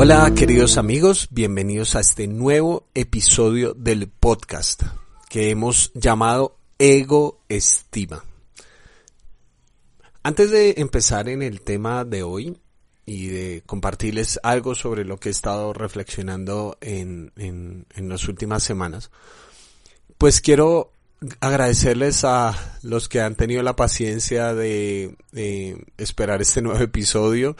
[0.00, 4.84] Hola queridos amigos, bienvenidos a este nuevo episodio del podcast
[5.28, 8.24] que hemos llamado Ego Estima.
[10.22, 12.56] Antes de empezar en el tema de hoy
[13.06, 18.62] y de compartirles algo sobre lo que he estado reflexionando en, en, en las últimas
[18.62, 19.10] semanas,
[20.16, 20.92] pues quiero
[21.40, 27.56] agradecerles a los que han tenido la paciencia de, de, esperar este nuevo episodio.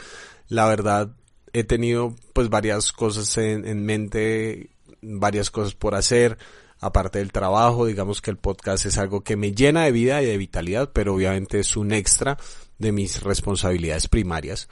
[0.46, 1.10] La verdad,
[1.52, 4.70] he tenido pues varias cosas en, en, mente,
[5.02, 6.38] varias cosas por hacer,
[6.80, 10.27] aparte del trabajo, digamos que el podcast es algo que me llena de vida y
[10.27, 12.38] de vitalidad, pero obviamente es un extra
[12.79, 14.69] de mis responsabilidades primarias.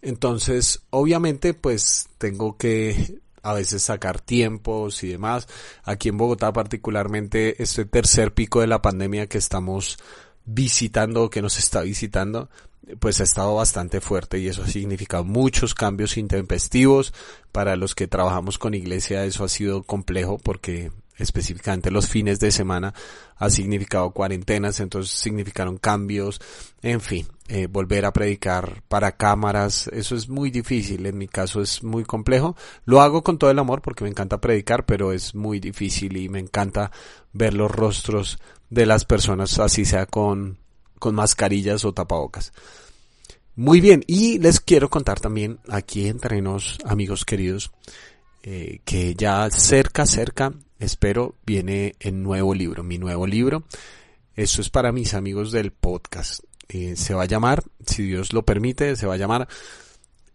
[0.00, 5.48] Entonces, obviamente, pues tengo que a veces sacar tiempos y demás.
[5.84, 9.98] Aquí en Bogotá particularmente este tercer pico de la pandemia que estamos
[10.44, 12.50] visitando, que nos está visitando,
[12.98, 17.12] pues ha estado bastante fuerte y eso ha significado muchos cambios intempestivos.
[17.52, 22.50] Para los que trabajamos con iglesia eso ha sido complejo porque específicamente los fines de
[22.50, 22.94] semana
[23.36, 26.40] ha significado cuarentenas, entonces significaron cambios,
[26.80, 31.60] en fin, eh, volver a predicar para cámaras, eso es muy difícil, en mi caso
[31.60, 35.34] es muy complejo, lo hago con todo el amor porque me encanta predicar, pero es
[35.34, 36.90] muy difícil y me encanta
[37.32, 38.38] ver los rostros
[38.70, 40.58] de las personas, así sea con,
[41.02, 42.52] con mascarillas o tapabocas.
[43.56, 47.72] Muy bien, y les quiero contar también aquí entre nos, amigos queridos,
[48.44, 53.64] eh, que ya cerca, cerca, espero, viene el nuevo libro, mi nuevo libro.
[54.36, 56.44] Eso es para mis amigos del podcast.
[56.68, 59.48] Eh, se va a llamar, si Dios lo permite, se va a llamar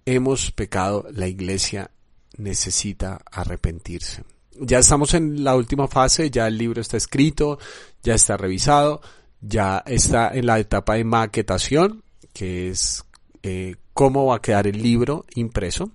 [0.05, 1.91] Hemos pecado, la iglesia
[2.35, 4.25] necesita arrepentirse.
[4.59, 7.57] Ya estamos en la última fase, ya el libro está escrito,
[8.03, 9.01] ya está revisado,
[9.41, 13.03] ya está en la etapa de maquetación, que es
[13.44, 15.91] eh, cómo va a quedar el libro impreso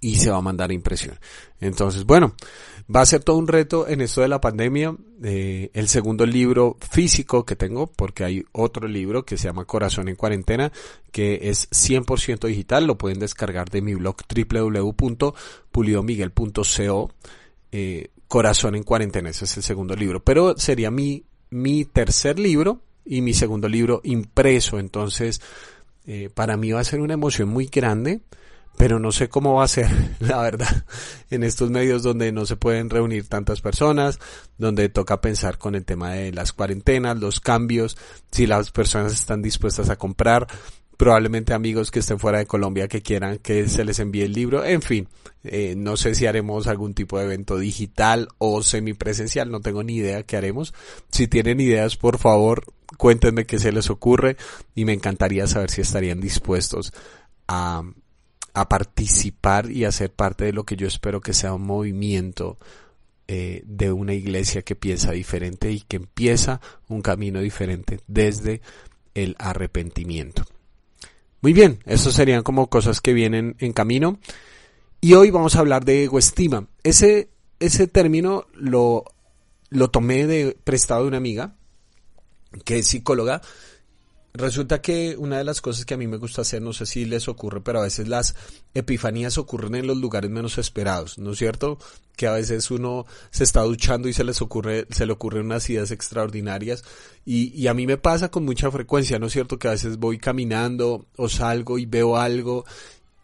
[0.00, 1.20] y se va a mandar a impresión.
[1.60, 2.34] Entonces, bueno,
[2.94, 4.94] va a ser todo un reto en esto de la pandemia.
[5.22, 10.10] Eh, el segundo libro físico que tengo, porque hay otro libro que se llama Corazón
[10.10, 10.70] en Cuarentena,
[11.10, 17.10] que es 100% digital, lo pueden descargar de mi blog www.pulidomiguel.co.
[17.72, 21.24] Eh, Corazón en Cuarentena, ese es el segundo libro, pero sería mi,
[21.54, 25.40] mi tercer libro y mi segundo libro impreso, entonces
[26.06, 28.22] eh, para mí va a ser una emoción muy grande
[28.76, 29.88] pero no sé cómo va a ser,
[30.20, 30.84] la verdad,
[31.30, 34.18] en estos medios donde no se pueden reunir tantas personas,
[34.58, 37.96] donde toca pensar con el tema de las cuarentenas, los cambios,
[38.30, 40.48] si las personas están dispuestas a comprar,
[40.96, 44.64] probablemente amigos que estén fuera de Colombia que quieran que se les envíe el libro,
[44.64, 45.08] en fin,
[45.42, 49.96] eh, no sé si haremos algún tipo de evento digital o semipresencial, no tengo ni
[49.96, 50.74] idea qué haremos.
[51.10, 52.64] Si tienen ideas, por favor,
[52.96, 54.36] cuéntenme qué se les ocurre
[54.74, 56.92] y me encantaría saber si estarían dispuestos
[57.48, 57.82] a
[58.54, 62.56] a participar y a ser parte de lo que yo espero que sea un movimiento
[63.26, 68.60] eh, de una iglesia que piensa diferente y que empieza un camino diferente desde
[69.14, 70.44] el arrepentimiento.
[71.44, 74.18] Muy bien, esas serían como cosas que vienen en camino.
[75.02, 76.68] Y hoy vamos a hablar de egoestima.
[76.84, 77.28] Ese,
[77.60, 79.04] ese término lo,
[79.68, 81.54] lo tomé de prestado de una amiga
[82.64, 83.42] que es psicóloga
[84.36, 87.04] Resulta que una de las cosas que a mí me gusta hacer, no sé si
[87.04, 88.34] les ocurre, pero a veces las
[88.74, 91.78] epifanías ocurren en los lugares menos esperados, ¿no es cierto?
[92.16, 95.70] Que a veces uno se está duchando y se les ocurre, se le ocurren unas
[95.70, 96.82] ideas extraordinarias
[97.24, 99.56] y, y a mí me pasa con mucha frecuencia, ¿no es cierto?
[99.56, 102.64] Que a veces voy caminando o salgo y veo algo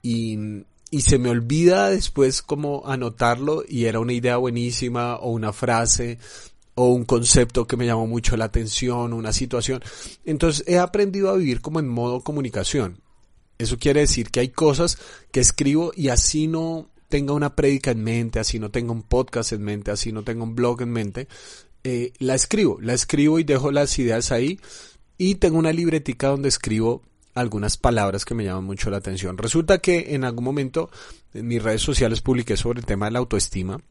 [0.02, 5.52] y, y se me olvida después como anotarlo y era una idea buenísima o una
[5.52, 6.18] frase
[6.82, 9.82] o un concepto que me llamó mucho la atención, una situación.
[10.24, 13.02] Entonces he aprendido a vivir como en modo comunicación.
[13.58, 14.96] Eso quiere decir que hay cosas
[15.30, 19.52] que escribo y así no tenga una prédica en mente, así no tenga un podcast
[19.52, 21.28] en mente, así no tenga un blog en mente,
[21.84, 24.58] eh, la escribo, la escribo y dejo las ideas ahí
[25.18, 27.02] y tengo una libretica donde escribo
[27.34, 29.36] algunas palabras que me llaman mucho la atención.
[29.36, 30.88] Resulta que en algún momento
[31.34, 33.82] en mis redes sociales publiqué sobre el tema de la autoestima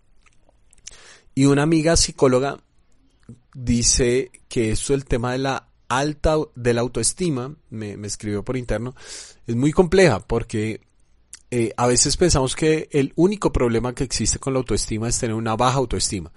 [1.35, 2.63] y una amiga psicóloga
[3.53, 8.57] dice que eso el tema de la alta de la autoestima, me, me escribió por
[8.57, 8.95] interno,
[9.47, 10.81] es muy compleja porque
[11.51, 15.35] eh, a veces pensamos que el único problema que existe con la autoestima es tener
[15.35, 16.31] una baja autoestima.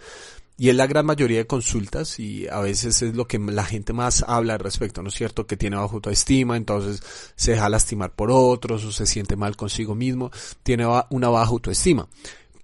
[0.56, 3.92] Y es la gran mayoría de consultas y a veces es lo que la gente
[3.92, 5.46] más habla al respecto, ¿no es cierto?
[5.46, 7.02] Que tiene baja autoestima, entonces
[7.34, 10.30] se deja lastimar por otros o se siente mal consigo mismo,
[10.62, 12.08] tiene una baja autoestima.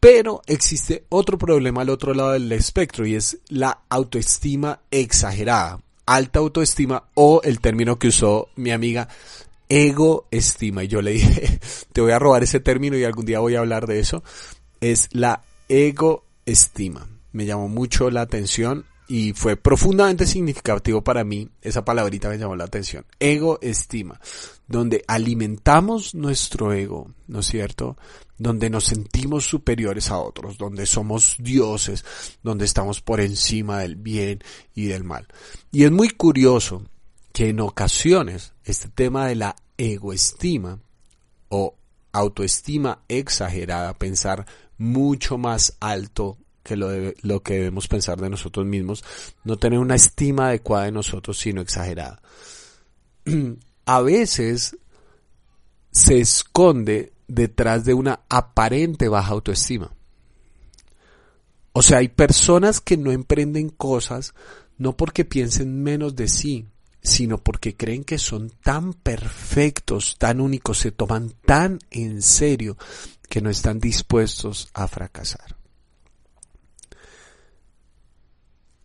[0.00, 6.38] Pero existe otro problema al otro lado del espectro y es la autoestima exagerada, alta
[6.38, 9.08] autoestima o el término que usó mi amiga,
[9.68, 10.84] ego estima.
[10.84, 11.58] Y yo le dije,
[11.92, 14.22] te voy a robar ese término y algún día voy a hablar de eso.
[14.80, 17.08] Es la ego estima.
[17.32, 21.48] Me llamó mucho la atención y fue profundamente significativo para mí.
[21.62, 23.06] Esa palabrita me llamó la atención.
[23.18, 24.20] Ego estima.
[24.66, 27.96] Donde alimentamos nuestro ego, ¿no es cierto?
[28.36, 32.04] Donde nos sentimos superiores a otros, donde somos dioses,
[32.42, 34.44] donde estamos por encima del bien
[34.74, 35.26] y del mal.
[35.72, 36.84] Y es muy curioso
[37.32, 40.80] que en ocasiones este tema de la egoestima
[41.48, 41.76] o
[42.12, 44.44] autoestima exagerada, pensar
[44.76, 46.36] mucho más alto
[46.68, 46.90] que lo,
[47.22, 49.02] lo que debemos pensar de nosotros mismos,
[49.44, 52.20] no tener una estima adecuada de nosotros, sino exagerada.
[53.86, 54.76] A veces
[55.90, 59.92] se esconde detrás de una aparente baja autoestima.
[61.72, 64.34] O sea, hay personas que no emprenden cosas
[64.78, 66.66] no porque piensen menos de sí,
[67.02, 72.76] sino porque creen que son tan perfectos, tan únicos, se toman tan en serio
[73.28, 75.57] que no están dispuestos a fracasar.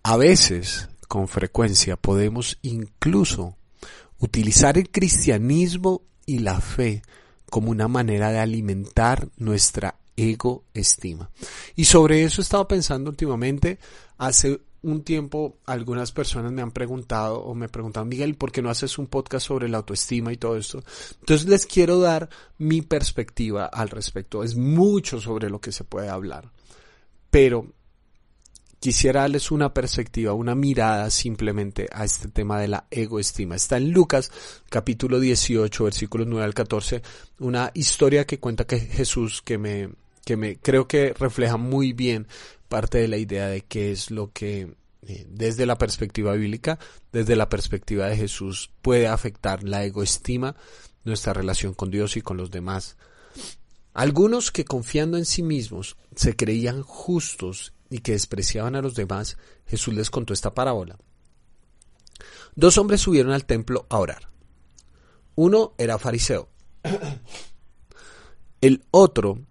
[0.05, 3.55] A veces, con frecuencia, podemos incluso
[4.19, 7.01] utilizar el cristianismo y la fe
[7.49, 11.29] como una manera de alimentar nuestra ego estima.
[11.77, 13.79] Y sobre eso he estado pensando últimamente.
[14.17, 18.69] Hace un tiempo algunas personas me han preguntado o me preguntan, Miguel, ¿por qué no
[18.69, 20.83] haces un podcast sobre la autoestima y todo esto?
[21.21, 24.43] Entonces les quiero dar mi perspectiva al respecto.
[24.43, 26.51] Es mucho sobre lo que se puede hablar.
[27.29, 27.67] Pero
[28.83, 33.55] quisiera darles una perspectiva, una mirada simplemente a este tema de la egoestima.
[33.55, 34.29] Está en Lucas
[34.67, 37.01] capítulo 18, versículos 9 al 14,
[37.39, 39.91] una historia que cuenta que Jesús, que me,
[40.25, 42.27] que me creo que refleja muy bien
[42.67, 46.77] parte de la idea de qué es lo que eh, desde la perspectiva bíblica,
[47.13, 50.57] desde la perspectiva de Jesús, puede afectar la egoestima,
[51.05, 52.97] nuestra relación con Dios y con los demás.
[53.93, 59.37] Algunos que confiando en sí mismos se creían justos y que despreciaban a los demás,
[59.67, 60.97] Jesús les contó esta parábola.
[62.55, 64.31] Dos hombres subieron al templo a orar.
[65.35, 66.49] Uno era fariseo.
[68.61, 69.45] El otro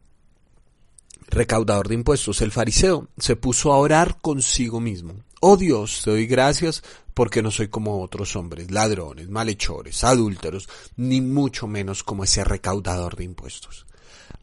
[1.28, 5.14] recaudador de impuestos, el fariseo, se puso a orar consigo mismo.
[5.40, 6.82] Oh Dios, te doy gracias
[7.14, 13.16] porque no soy como otros hombres, ladrones, malhechores, adúlteros, ni mucho menos como ese recaudador
[13.16, 13.86] de impuestos.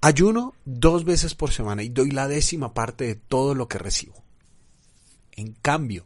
[0.01, 4.24] Ayuno dos veces por semana y doy la décima parte de todo lo que recibo.
[5.31, 6.06] En cambio,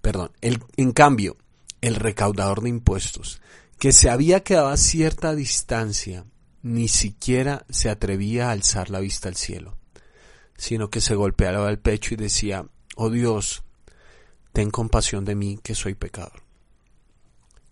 [0.00, 1.36] perdón, el, en cambio,
[1.80, 3.40] el recaudador de impuestos,
[3.78, 6.24] que se había quedado a cierta distancia
[6.62, 9.76] ni siquiera se atrevía a alzar la vista al cielo,
[10.56, 13.64] sino que se golpeaba el pecho y decía, Oh Dios,
[14.52, 16.42] ten compasión de mí que soy pecador.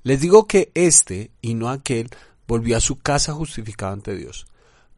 [0.03, 2.11] Les digo que éste y no aquel
[2.50, 4.49] volvió a su casa justificado ante Dios,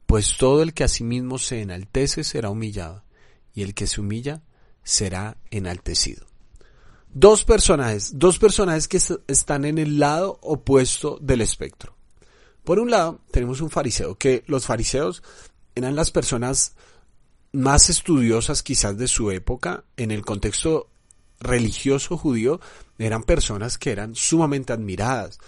[0.06, 3.04] pues todo el que a sí mismo se enaltece será humillado,
[3.52, 4.42] y el que se humilla
[4.82, 6.24] será enaltecido.
[7.12, 11.94] Dos personajes, dos personajes que están en el lado opuesto del espectro.
[12.64, 15.22] Por un lado, tenemos un fariseo, que los fariseos
[15.74, 16.74] eran las personas
[17.52, 20.88] más estudiosas quizás de su época en el contexto
[21.38, 22.62] religioso judío,
[22.98, 25.38] eran personas que eran sumamente admiradas.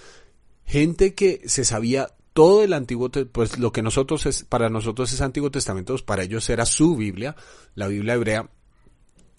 [0.66, 5.21] Gente que se sabía todo el Antiguo, pues lo que nosotros es, para nosotros es
[5.21, 7.37] Antiguo Testamento, pues para ellos era su Biblia,
[7.75, 8.50] la Biblia hebrea,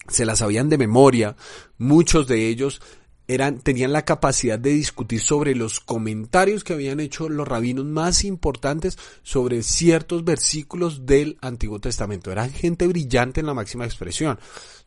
[0.08, 1.36] se la sabían de memoria,
[1.78, 2.80] muchos de ellos
[3.28, 8.24] eran, tenían la capacidad de discutir sobre los comentarios que habían hecho los rabinos más
[8.24, 12.30] importantes sobre ciertos versículos del Antiguo Testamento.
[12.30, 14.38] Eran gente brillante en la máxima expresión.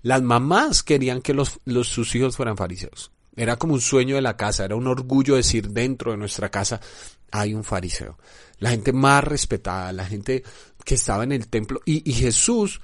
[0.01, 3.12] Las mamás querían que los, los, sus hijos fueran fariseos.
[3.39, 6.81] Era como un sueño de la casa, era un orgullo decir dentro de nuestra casa
[7.31, 8.17] hay un fariseo.
[8.58, 10.43] La gente más respetada, la gente
[10.84, 11.79] que estaba en el templo.
[11.86, 12.81] Y, Jesús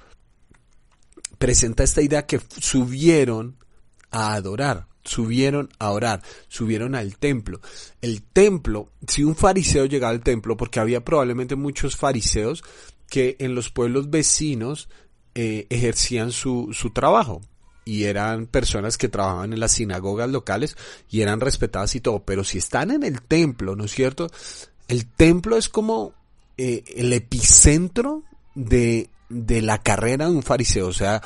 [1.36, 3.58] presenta esta idea que subieron
[4.10, 7.60] a adorar subieron a orar, subieron al templo.
[8.00, 12.64] El templo, si un fariseo llegaba al templo, porque había probablemente muchos fariseos
[13.08, 14.88] que en los pueblos vecinos
[15.36, 17.40] eh, ejercían su, su trabajo
[17.86, 20.76] y eran personas que trabajaban en las sinagogas locales
[21.08, 24.28] y eran respetadas y todo, pero si están en el templo, ¿no es cierto?
[24.88, 26.12] El templo es como
[26.58, 28.24] eh, el epicentro
[28.56, 31.22] de, de la carrera de un fariseo, o sea,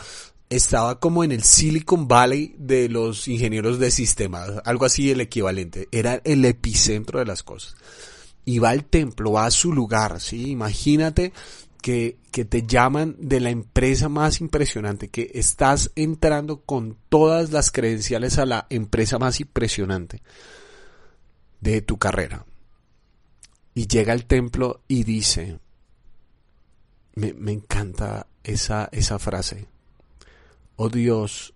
[0.50, 5.88] estaba como en el Silicon Valley de los ingenieros de sistemas, algo así el equivalente,
[5.90, 7.74] era el epicentro de las cosas.
[8.44, 10.50] Y va al templo, va a su lugar, ¿sí?
[10.50, 11.32] Imagínate
[11.80, 18.38] que, te llaman de la empresa más impresionante, que estás entrando con todas las credenciales
[18.38, 20.22] a la empresa más impresionante.
[21.60, 22.46] de tu carrera.
[23.74, 25.58] Y llega al templo y dice,
[27.14, 29.68] me, me encanta esa, esa frase,
[30.76, 31.52] oh Dios,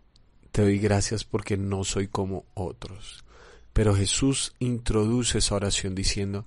[0.53, 3.25] te doy gracias porque no soy como otros.
[3.73, 6.47] Pero Jesús introduce esa oración diciendo,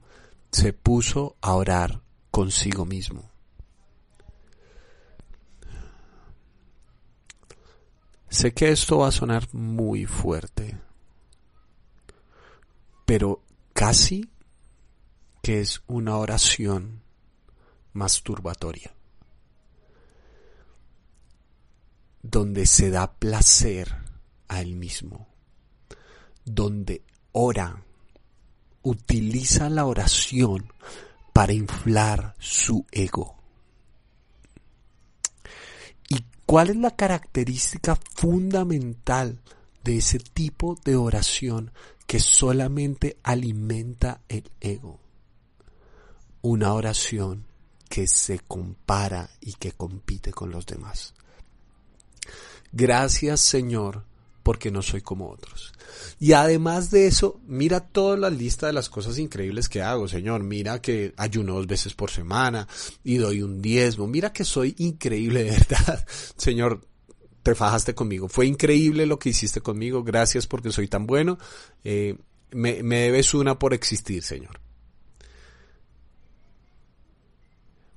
[0.52, 3.32] se puso a orar consigo mismo.
[8.30, 10.78] Sé que esto va a sonar muy fuerte,
[13.06, 13.42] pero
[13.74, 14.30] casi
[15.42, 17.02] que es una oración
[17.94, 18.94] masturbatoria,
[22.22, 23.96] donde se da placer
[24.50, 25.28] a él mismo,
[26.44, 27.84] donde ora,
[28.82, 30.74] utiliza la oración
[31.34, 33.38] para inflar su ego.
[36.10, 39.42] ¿Y cuál es la característica fundamental
[39.84, 41.72] de ese tipo de oración
[42.08, 45.00] que solamente alimenta el ego?
[46.42, 47.46] Una oración
[47.90, 51.14] que se compara y que compite con los demás.
[52.72, 54.06] Gracias Señor
[54.48, 55.74] porque no soy como otros.
[56.22, 60.42] Y además de eso, mira toda la lista de las cosas increíbles que hago, Señor.
[60.42, 62.66] Mira que ayuno dos veces por semana
[63.04, 64.08] y doy un diezmo.
[64.08, 66.08] Mira que soy increíble, de verdad.
[66.38, 66.88] Señor,
[67.44, 68.30] te fajaste conmigo.
[68.30, 70.02] Fue increíble lo que hiciste conmigo.
[70.02, 71.38] Gracias porque soy tan bueno.
[71.84, 72.16] Eh,
[72.52, 74.62] me, me debes una por existir, Señor.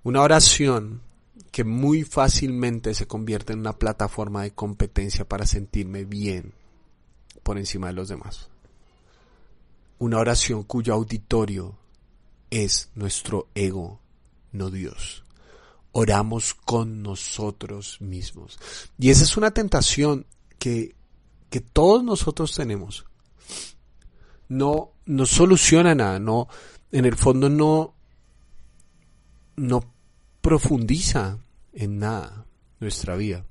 [0.02, 1.00] Una oración
[1.50, 6.54] que muy fácilmente se convierte en una plataforma de competencia para sentirme bien
[7.42, 8.48] por encima de los demás.
[9.98, 11.76] Una oración cuyo auditorio
[12.50, 14.00] es nuestro ego,
[14.52, 15.24] no Dios.
[15.92, 18.58] Oramos con nosotros mismos.
[18.98, 20.26] Y esa es una tentación
[20.58, 20.94] que,
[21.48, 23.04] que todos nosotros tenemos.
[24.48, 26.48] No, no soluciona nada, no,
[26.92, 27.94] en el fondo no,
[29.56, 29.99] no
[30.40, 31.38] profundiza
[31.72, 32.46] en nada
[32.80, 33.44] nuestra vida,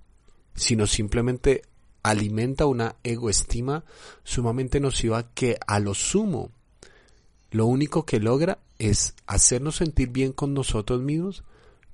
[0.55, 1.63] sino simplemente
[2.03, 3.83] alimenta una egoestima
[4.23, 6.51] sumamente nociva que a lo sumo
[7.51, 11.43] lo único que logra es hacernos sentir bien con nosotros mismos,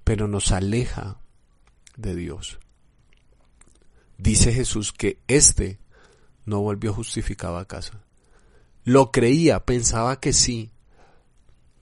[0.03, 1.19] pero nos aleja
[1.95, 2.59] de Dios.
[4.17, 5.79] Dice Jesús que éste
[6.45, 8.01] no volvió justificado a casa.
[8.83, 10.71] Lo creía, pensaba que sí,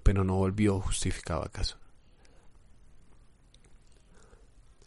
[0.04, 1.78] pero no volvió justificado a casa.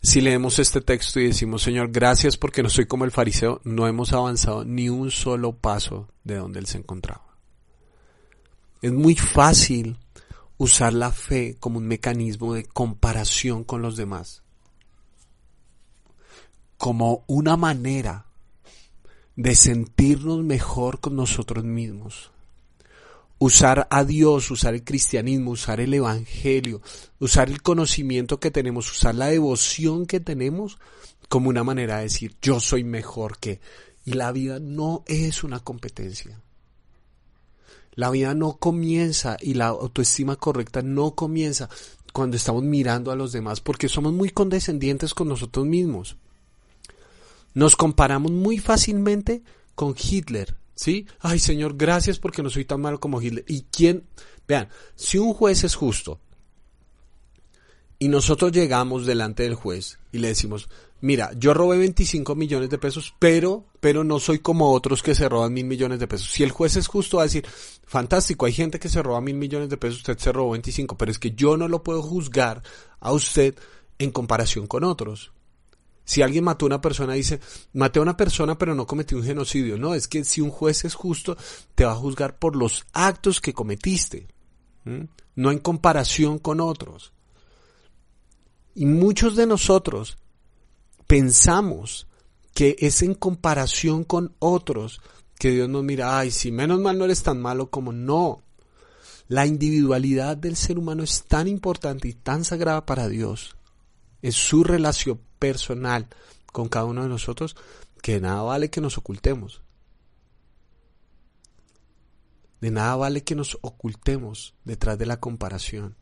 [0.07, 3.89] Si leemos este texto y decimos, Señor, gracias porque no soy como el fariseo, no
[3.89, 7.37] hemos avanzado ni un solo paso de donde él se encontraba.
[8.83, 9.99] Es muy fácil
[10.59, 14.45] usar la fe como un mecanismo de comparación con los demás,
[16.79, 18.27] como una manera
[19.35, 22.31] de sentirnos mejor con nosotros mismos
[23.39, 26.81] usar a Dios, usar el cristianismo, usar el evangelio,
[27.19, 30.79] usar el conocimiento que tenemos, usar la devoción que tenemos
[31.29, 33.61] como una manera de decir yo soy mejor que...
[34.05, 36.41] Y la vida no es una competencia.
[37.97, 41.69] La vida no comienza y la autoestima correcta no comienza
[42.13, 46.17] cuando estamos mirando a los demás porque somos muy condescendientes con nosotros mismos.
[47.53, 49.43] Nos comparamos muy fácilmente
[49.75, 51.07] con Hitler, ¿Sí?
[51.21, 53.45] Ay, Señor, gracias porque no soy tan malo como Hitler.
[53.49, 54.05] ¿Y quién?
[54.47, 56.21] Vean, si un juez es justo
[57.99, 60.69] y nosotros llegamos delante del juez y le decimos,
[61.01, 65.29] mira, yo robé 25 millones de pesos, pero, pero no soy como otros que se
[65.29, 66.31] roban mil millones de pesos.
[66.31, 67.47] Si el juez es justo, va a decir,
[67.87, 71.11] fantástico, hay gente que se roba mil millones de pesos, usted se robó 25, pero
[71.11, 72.63] es que yo no lo puedo juzgar
[73.01, 73.55] a usted
[73.99, 75.33] en comparación con otros.
[76.07, 77.41] Si alguien mató a una persona, dice,
[77.73, 79.77] maté a una persona pero no cometí un genocidio.
[79.77, 81.37] No, es que si un juez es justo,
[81.75, 84.29] te va a juzgar por los actos que cometiste,
[85.35, 87.13] no en comparación con otros.
[88.75, 90.17] Y muchos de nosotros
[91.09, 92.07] pensamos
[92.55, 95.01] que es en comparación con otros
[95.39, 98.43] que Dios nos mira, ay, si menos mal no eres tan malo como no.
[99.29, 103.57] La individualidad del ser humano es tan importante y tan sagrada para Dios.
[104.23, 106.09] Es su relación personal
[106.53, 107.57] con cada uno de nosotros
[108.03, 109.63] que nada vale que nos ocultemos.
[112.61, 115.97] De nada vale que nos ocultemos detrás de la comparación.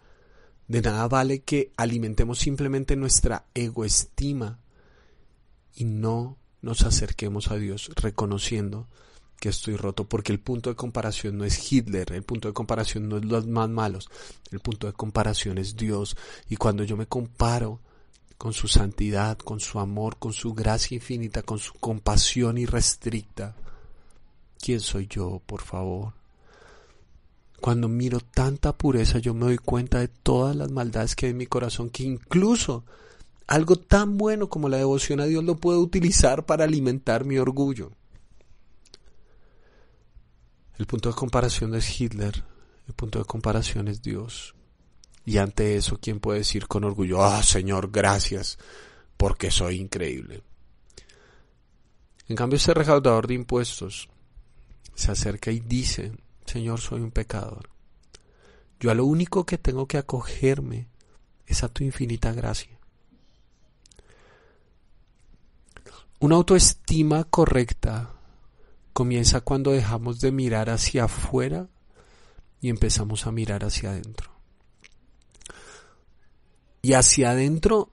[0.68, 4.60] De nada vale que alimentemos simplemente nuestra egoestima
[5.74, 8.88] y no nos acerquemos a Dios reconociendo
[9.38, 13.08] que estoy roto, porque el punto de comparación no es Hitler, el punto de comparación
[13.08, 14.08] no es los más malos,
[14.50, 16.16] el punto de comparación es Dios.
[16.48, 17.80] Y cuando yo me comparo
[18.44, 23.56] con su santidad, con su amor, con su gracia infinita, con su compasión irrestricta.
[24.58, 26.12] ¿Quién soy yo, por favor?
[27.58, 31.38] cuando miro tanta pureza, yo me doy cuenta de todas las maldades que hay en
[31.38, 32.84] mi corazón, que incluso
[33.46, 37.92] algo tan bueno como la devoción a Dios lo puedo utilizar para alimentar mi orgullo.
[40.76, 42.44] El punto de comparación es Hitler,
[42.86, 44.54] el punto de comparación es Dios.
[45.24, 48.58] Y ante eso, ¿quién puede decir con orgullo, ah, Señor, gracias,
[49.16, 50.42] porque soy increíble?
[52.28, 54.08] En cambio, ese recaudador de impuestos
[54.94, 56.12] se acerca y dice,
[56.44, 57.70] Señor, soy un pecador.
[58.80, 60.88] Yo a lo único que tengo que acogerme
[61.46, 62.78] es a tu infinita gracia.
[66.20, 68.14] Una autoestima correcta
[68.92, 71.68] comienza cuando dejamos de mirar hacia afuera
[72.60, 74.33] y empezamos a mirar hacia adentro.
[76.84, 77.90] Y hacia adentro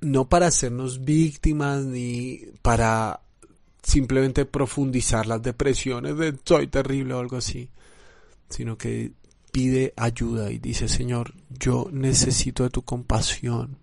[0.00, 3.20] no para hacernos víctimas ni para
[3.82, 7.68] simplemente profundizar las depresiones de soy terrible o algo así,
[8.48, 9.10] sino que
[9.50, 13.76] pide ayuda y dice, Señor, yo necesito de tu compasión.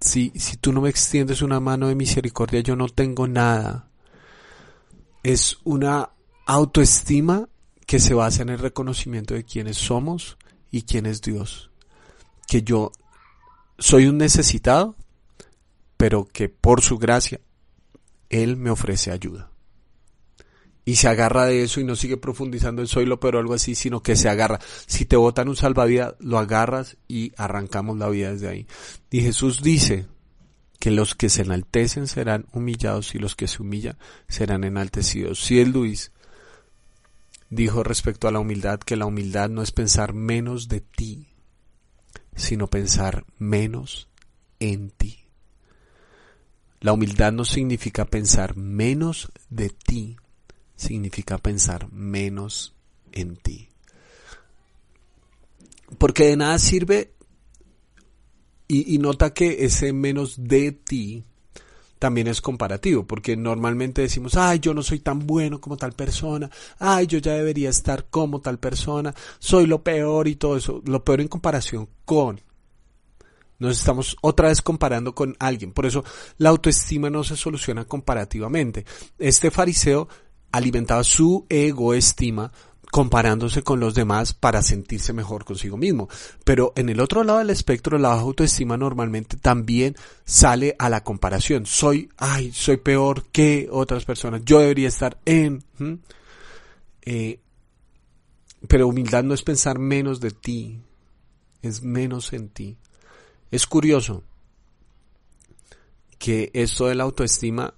[0.00, 3.88] Si, si tú no me extiendes una mano de misericordia, yo no tengo nada.
[5.24, 6.10] Es una
[6.46, 7.48] autoestima
[7.88, 10.38] que se basa en el reconocimiento de quiénes somos
[10.70, 11.71] y quién es Dios.
[12.52, 12.92] Que yo
[13.78, 14.94] soy un necesitado,
[15.96, 17.40] pero que por su gracia
[18.28, 19.50] Él me ofrece ayuda
[20.84, 23.74] y se agarra de eso y no sigue profundizando en soy lo pero algo así,
[23.74, 24.60] sino que se agarra.
[24.86, 28.66] Si te botan un salvavidas, lo agarras y arrancamos la vida desde ahí.
[29.10, 30.04] Y Jesús dice
[30.78, 33.96] que los que se enaltecen serán humillados y los que se humillan
[34.28, 35.42] serán enaltecidos.
[35.42, 36.12] Si el Luis
[37.48, 41.31] dijo respecto a la humildad que la humildad no es pensar menos de ti,
[42.34, 44.08] sino pensar menos
[44.60, 45.18] en ti.
[46.80, 50.16] La humildad no significa pensar menos de ti,
[50.74, 52.74] significa pensar menos
[53.12, 53.68] en ti.
[55.98, 57.12] Porque de nada sirve,
[58.68, 61.24] y, nota que ese menos de ti
[62.02, 66.50] también es comparativo, porque normalmente decimos, ay, yo no soy tan bueno como tal persona,
[66.80, 71.04] ay, yo ya debería estar como tal persona, soy lo peor y todo eso, lo
[71.04, 72.40] peor en comparación con.
[73.60, 75.70] Nos estamos otra vez comparando con alguien.
[75.70, 76.02] Por eso
[76.38, 78.84] la autoestima no se soluciona comparativamente.
[79.16, 80.08] Este fariseo
[80.50, 82.50] alimentaba su egoestima
[82.92, 86.10] comparándose con los demás para sentirse mejor consigo mismo.
[86.44, 91.02] Pero en el otro lado del espectro, la baja autoestima normalmente también sale a la
[91.02, 91.64] comparación.
[91.64, 94.42] Soy, ay, soy peor que otras personas.
[94.44, 95.64] Yo debería estar en...
[97.00, 97.40] Eh,
[98.68, 100.78] pero humildad no es pensar menos de ti,
[101.62, 102.76] es menos en ti.
[103.50, 104.22] Es curioso
[106.18, 107.72] que esto de la autoestima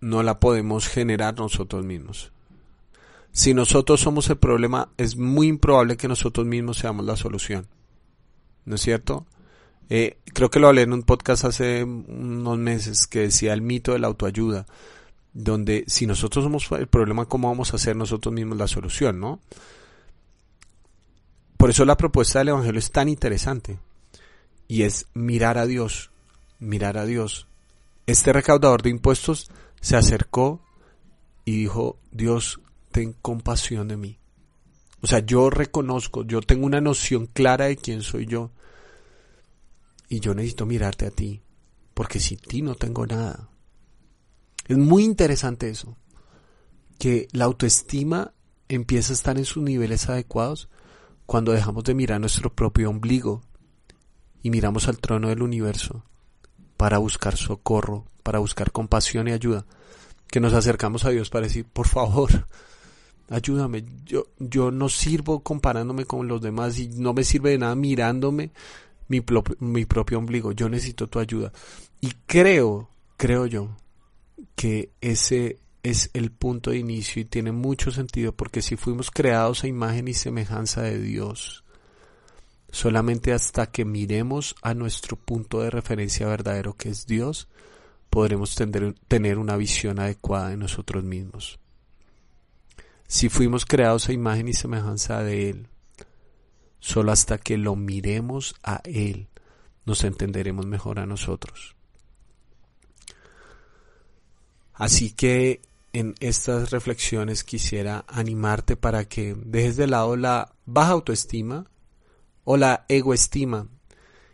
[0.00, 2.30] no la podemos generar nosotros mismos.
[3.32, 7.68] Si nosotros somos el problema, es muy improbable que nosotros mismos seamos la solución.
[8.64, 9.26] ¿No es cierto?
[9.88, 13.92] Eh, creo que lo hablé en un podcast hace unos meses que decía el mito
[13.92, 14.66] de la autoayuda,
[15.32, 19.20] donde si nosotros somos el problema, ¿cómo vamos a hacer nosotros mismos la solución?
[19.20, 19.40] ¿no?
[21.56, 23.78] Por eso la propuesta del Evangelio es tan interesante
[24.66, 26.10] y es mirar a Dios,
[26.58, 27.46] mirar a Dios.
[28.06, 30.60] Este recaudador de impuestos se acercó
[31.44, 32.60] y dijo, Dios,
[32.96, 34.18] ten compasión de mí.
[35.02, 38.52] O sea, yo reconozco, yo tengo una noción clara de quién soy yo.
[40.08, 41.42] Y yo necesito mirarte a ti,
[41.92, 43.50] porque sin ti no tengo nada.
[44.66, 45.98] Es muy interesante eso,
[46.98, 48.32] que la autoestima
[48.66, 50.70] empieza a estar en sus niveles adecuados
[51.26, 53.42] cuando dejamos de mirar nuestro propio ombligo
[54.42, 56.02] y miramos al trono del universo
[56.78, 59.66] para buscar socorro, para buscar compasión y ayuda,
[60.28, 62.46] que nos acercamos a Dios para decir, por favor,
[63.28, 67.74] ayúdame, yo, yo no sirvo comparándome con los demás y no me sirve de nada
[67.74, 68.50] mirándome
[69.08, 69.22] mi,
[69.60, 71.52] mi propio ombligo, yo necesito tu ayuda.
[72.00, 73.76] Y creo, creo yo,
[74.54, 79.62] que ese es el punto de inicio y tiene mucho sentido porque si fuimos creados
[79.62, 81.64] a imagen y semejanza de Dios,
[82.70, 87.48] Solamente hasta que miremos a nuestro punto de referencia verdadero que es Dios,
[88.10, 91.58] podremos tener una visión adecuada de nosotros mismos.
[93.06, 95.68] Si fuimos creados a imagen y semejanza de Él,
[96.80, 99.28] solo hasta que lo miremos a Él,
[99.84, 101.76] nos entenderemos mejor a nosotros.
[104.74, 111.66] Así que en estas reflexiones quisiera animarte para que dejes de lado la baja autoestima,
[112.46, 113.66] o la egoestima.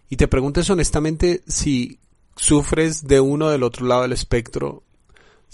[0.09, 1.99] Y te preguntes honestamente si
[2.37, 4.85] sufres de uno del otro lado del espectro,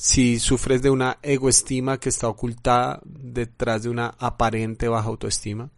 [0.01, 5.73] si sufres de una egoestima que está ocultada detrás de una aparente baja autoestima.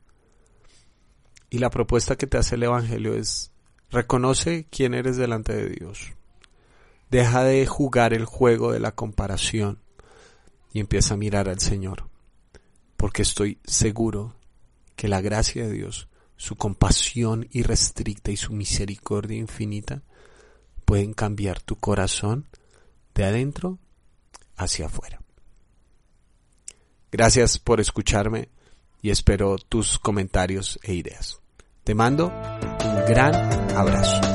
[1.49, 3.51] Y la propuesta que te hace el Evangelio es,
[3.91, 6.13] reconoce quién eres delante de Dios.
[7.11, 9.79] Deja de jugar el juego de la comparación
[10.75, 12.11] y empieza a mirar al Señor.
[12.99, 14.37] Porque estoy seguro
[14.97, 20.03] que la gracia de Dios, su compasión irrestricta y su misericordia infinita
[20.85, 22.49] pueden cambiar tu corazón
[23.15, 23.79] de adentro
[24.63, 25.21] hacia afuera.
[27.11, 28.49] Gracias por escucharme
[29.03, 31.41] y espero tus comentarios e ideas.
[31.85, 33.35] Te mando un gran
[33.77, 34.30] abrazo.